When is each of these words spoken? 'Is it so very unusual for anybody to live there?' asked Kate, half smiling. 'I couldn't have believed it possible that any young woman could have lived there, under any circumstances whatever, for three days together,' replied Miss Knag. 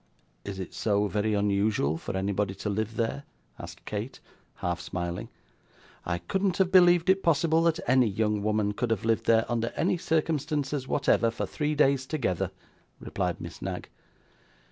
'Is 0.43 0.57
it 0.57 0.73
so 0.73 1.05
very 1.05 1.35
unusual 1.35 1.95
for 1.95 2.17
anybody 2.17 2.55
to 2.55 2.71
live 2.71 2.95
there?' 2.95 3.21
asked 3.59 3.85
Kate, 3.85 4.19
half 4.55 4.81
smiling. 4.81 5.29
'I 6.07 6.17
couldn't 6.27 6.57
have 6.57 6.71
believed 6.71 7.07
it 7.07 7.21
possible 7.21 7.61
that 7.61 7.79
any 7.85 8.07
young 8.07 8.41
woman 8.41 8.71
could 8.71 8.89
have 8.89 9.05
lived 9.05 9.27
there, 9.27 9.45
under 9.47 9.71
any 9.75 9.97
circumstances 9.99 10.87
whatever, 10.87 11.29
for 11.29 11.45
three 11.45 11.75
days 11.75 12.07
together,' 12.07 12.49
replied 12.99 13.39
Miss 13.39 13.61
Knag. 13.61 13.89